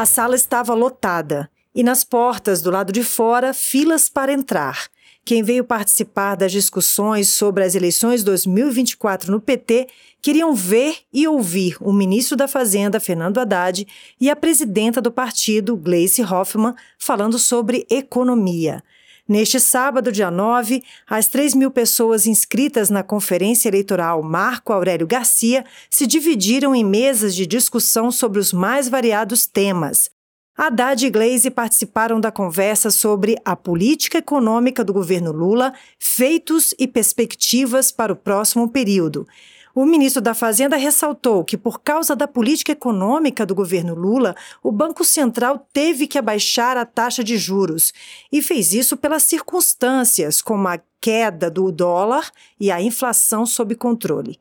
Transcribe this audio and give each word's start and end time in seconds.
A 0.00 0.06
sala 0.06 0.34
estava 0.34 0.72
lotada 0.72 1.50
e 1.74 1.82
nas 1.82 2.04
portas 2.04 2.62
do 2.62 2.70
lado 2.70 2.90
de 2.90 3.04
fora, 3.04 3.52
filas 3.52 4.08
para 4.08 4.32
entrar. 4.32 4.88
Quem 5.26 5.42
veio 5.42 5.62
participar 5.62 6.36
das 6.36 6.52
discussões 6.52 7.28
sobre 7.28 7.64
as 7.64 7.74
eleições 7.74 8.24
2024 8.24 9.30
no 9.30 9.38
PT 9.42 9.88
queriam 10.22 10.54
ver 10.54 10.96
e 11.12 11.28
ouvir 11.28 11.76
o 11.82 11.92
ministro 11.92 12.34
da 12.34 12.48
Fazenda, 12.48 12.98
Fernando 12.98 13.36
Haddad, 13.36 13.86
e 14.18 14.30
a 14.30 14.34
presidenta 14.34 15.02
do 15.02 15.12
partido, 15.12 15.76
Gleice 15.76 16.22
Hoffmann, 16.22 16.74
falando 16.98 17.38
sobre 17.38 17.86
economia. 17.90 18.82
Neste 19.30 19.60
sábado, 19.60 20.10
dia 20.10 20.28
9, 20.28 20.82
as 21.08 21.28
3 21.28 21.54
mil 21.54 21.70
pessoas 21.70 22.26
inscritas 22.26 22.90
na 22.90 23.04
Conferência 23.04 23.68
Eleitoral 23.68 24.24
Marco 24.24 24.72
Aurélio 24.72 25.06
Garcia 25.06 25.64
se 25.88 26.04
dividiram 26.04 26.74
em 26.74 26.82
mesas 26.82 27.32
de 27.36 27.46
discussão 27.46 28.10
sobre 28.10 28.40
os 28.40 28.52
mais 28.52 28.88
variados 28.88 29.46
temas. 29.46 30.10
Haddad 30.58 31.06
e 31.06 31.10
Glaze 31.10 31.48
participaram 31.48 32.20
da 32.20 32.32
conversa 32.32 32.90
sobre 32.90 33.36
a 33.44 33.54
política 33.54 34.18
econômica 34.18 34.82
do 34.82 34.92
governo 34.92 35.30
Lula, 35.30 35.74
feitos 35.96 36.74
e 36.76 36.88
perspectivas 36.88 37.92
para 37.92 38.12
o 38.12 38.16
próximo 38.16 38.68
período. 38.68 39.28
O 39.74 39.86
ministro 39.86 40.20
da 40.20 40.34
Fazenda 40.34 40.76
ressaltou 40.76 41.44
que, 41.44 41.56
por 41.56 41.80
causa 41.80 42.16
da 42.16 42.26
política 42.26 42.72
econômica 42.72 43.46
do 43.46 43.54
governo 43.54 43.94
Lula, 43.94 44.34
o 44.62 44.72
Banco 44.72 45.04
Central 45.04 45.66
teve 45.72 46.06
que 46.08 46.18
abaixar 46.18 46.76
a 46.76 46.84
taxa 46.84 47.22
de 47.22 47.38
juros 47.38 47.92
e 48.32 48.42
fez 48.42 48.72
isso 48.72 48.96
pelas 48.96 49.22
circunstâncias, 49.22 50.42
como 50.42 50.66
a 50.66 50.80
queda 51.00 51.48
do 51.48 51.70
dólar 51.70 52.30
e 52.58 52.70
a 52.70 52.82
inflação 52.82 53.46
sob 53.46 53.76
controle. 53.76 54.40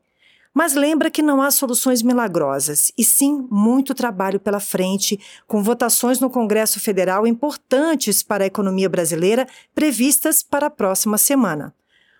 Mas 0.51 0.73
lembra 0.73 1.11
que 1.11 1.21
não 1.21 1.41
há 1.43 1.51
soluções 1.51 2.01
milagrosas, 2.01 2.91
e 2.98 3.03
sim 3.03 3.48
muito 3.51 3.93
trabalho 3.93 4.39
pela 4.39 4.59
frente, 4.59 5.20
com 5.48 5.61
votações 5.61 6.20
no 6.20 6.29
Congresso 6.29 6.79
Federal 6.79 7.27
importantes 7.27 8.23
para 8.23 8.43
a 8.43 8.48
economia 8.48 8.89
brasileira 8.89 9.48
previstas 9.76 10.41
para 10.41 10.65
a 10.67 10.71
próxima 10.71 11.20
semana. 11.20 11.73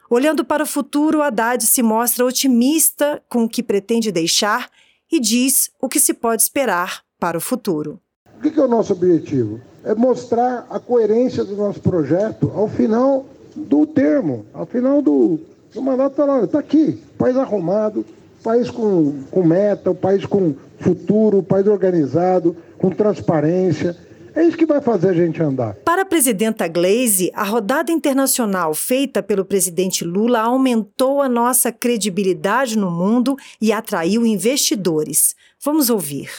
Olhando 0.10 0.44
para 0.44 0.64
o 0.64 0.66
futuro, 0.66 1.22
Haddad 1.22 1.64
se 1.64 1.84
mostra 1.84 2.26
otimista 2.26 3.22
com 3.30 3.44
o 3.44 3.50
que 3.50 3.62
pretende 3.62 4.12
deixar 4.12 4.68
e 5.12 5.20
diz 5.20 5.70
o 5.80 5.88
que 5.88 6.00
se 6.00 6.16
pode 6.16 6.42
esperar 6.42 7.04
para 7.20 7.38
o 7.38 7.42
futuro. 7.42 8.00
O 8.36 8.42
que 8.42 8.60
é 8.60 8.64
o 8.64 8.68
nosso 8.68 8.92
objetivo? 8.94 9.62
É 9.84 9.94
mostrar 9.94 10.66
a 10.68 10.80
coerência 10.80 11.44
do 11.44 11.56
nosso 11.56 11.80
projeto 11.80 12.52
ao 12.56 12.68
final 12.68 13.24
do 13.56 13.86
termo, 13.86 14.48
ao 14.52 14.66
final 14.66 15.00
do, 15.00 15.40
do 15.72 15.82
mandato. 15.82 16.20
Está 16.44 16.58
aqui, 16.58 17.00
país 17.16 17.38
arrumado, 17.38 18.04
país 18.44 18.72
com, 18.72 19.22
com 19.30 19.44
meta, 19.44 19.92
o 19.92 19.96
país 19.96 20.26
com 20.26 20.56
futuro, 20.80 21.38
o 21.38 21.44
país 21.44 21.68
organizado, 21.68 22.58
com 22.80 22.90
transparência 22.90 23.96
é 24.40 24.48
isso 24.48 24.58
que 24.58 24.66
vai 24.66 24.80
fazer 24.80 25.09
a 25.09 25.14
gente 25.14 25.42
andar. 25.44 25.73
Para 25.84 26.04
a 26.04 26.06
presidenta 26.06 26.66
Glaze, 26.66 27.30
a 27.34 27.44
rodada 27.44 27.92
internacional 27.92 28.73
feita 28.73 29.22
pelo 29.22 29.44
presidente 29.44 30.06
Lula 30.06 30.40
aumentou 30.40 31.22
a 31.22 31.28
nossa 31.28 31.73
credibilidade 31.73 32.78
no 32.78 32.90
mundo 32.90 33.36
e 33.62 33.73
atraiu 33.73 34.26
investidores. 34.26 35.36
Vamos 35.62 35.90
ouvir. 35.90 36.30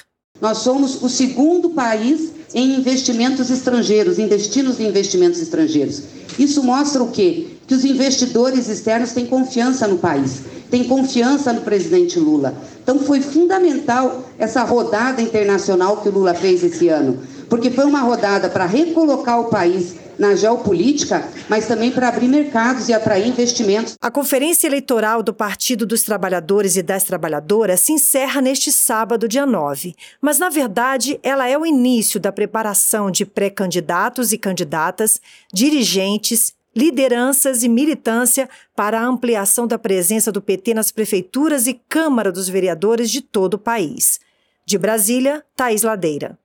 Nós 0.41 0.59
somos 0.59 1.03
o 1.03 1.11
segundo 1.11 1.71
país 1.71 2.33
em 2.55 2.77
investimentos 2.77 3.51
estrangeiros, 3.51 4.19
em 4.19 4.27
destinos 4.27 4.79
de 4.79 4.85
investimentos 4.85 5.41
estrangeiros. 5.41 6.03
Isso 6.39 6.63
mostra 6.63 7.03
o 7.03 7.11
quê? 7.11 7.49
Que 7.67 7.75
os 7.75 7.85
investidores 7.85 8.67
externos 8.69 9.13
têm 9.13 9.27
confiança 9.27 9.87
no 9.87 9.99
país, 9.99 10.41
têm 10.71 10.85
confiança 10.85 11.53
no 11.53 11.61
presidente 11.61 12.19
Lula. 12.19 12.55
Então 12.83 12.99
foi 13.01 13.21
fundamental 13.21 14.25
essa 14.39 14.65
rodada 14.65 15.21
internacional 15.21 15.99
que 15.99 16.09
o 16.09 16.13
Lula 16.13 16.33
fez 16.33 16.65
esse 16.65 16.89
ano 16.89 17.19
porque 17.51 17.71
foi 17.71 17.85
uma 17.85 18.01
rodada 18.01 18.49
para 18.49 18.65
recolocar 18.65 19.41
o 19.41 19.51
país 19.51 19.97
na 20.17 20.37
geopolítica, 20.37 21.27
mas 21.49 21.67
também 21.67 21.91
para 21.91 22.09
abrir 22.09 22.29
mercados 22.29 22.89
e 22.89 22.93
atrair 22.93 23.27
investimentos. 23.27 23.97
A 24.01 24.11
Conferência 24.11 24.67
Eleitoral 24.67 25.23
do 25.23 25.35
Partido 25.35 25.87
dos 25.87 26.03
Trabalhadores 26.03 26.77
e 26.77 26.83
das 26.83 27.05
Trabalhadoras 27.05 27.81
se 27.81 27.93
encerra 27.93 28.41
neste 28.41 28.71
sábado, 28.71 29.27
dia 29.27 29.47
9. 29.47 29.95
Mas, 30.21 30.39
na 30.39 30.51
verdade, 30.51 31.19
ela 31.23 31.49
é 31.49 31.59
o 31.59 31.67
início 31.67 32.21
da 32.21 32.31
preparação 32.31 33.11
de 33.11 33.25
pré-candidatos 33.25 34.31
e 34.33 34.39
candidatas, 34.39 35.21
dirigentes, 35.53 36.55
lideranças 36.77 37.63
e 37.63 37.69
militância 37.69 38.49
para 38.77 39.01
a 39.01 39.05
ampliação 39.05 39.67
da 39.67 39.79
presença 39.79 40.31
do 40.31 40.43
PT 40.43 40.75
nas 40.75 40.93
prefeituras 40.93 41.67
e 41.67 41.81
Câmara 41.89 42.31
dos 42.31 42.49
Vereadores 42.49 43.11
de 43.11 43.23
todo 43.23 43.55
o 43.55 43.59
país. 43.59 44.21
De 44.67 44.79
Brasília, 44.79 45.43
Thaís 45.57 45.83
Ladeira. 45.83 46.39